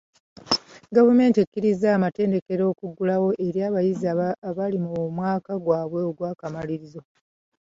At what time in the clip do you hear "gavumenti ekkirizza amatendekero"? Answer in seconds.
0.95-2.63